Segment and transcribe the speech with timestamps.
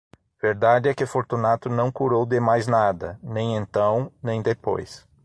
[0.41, 5.07] Verdade é que Fortunato não curou de mais nada, nem então, nem depois.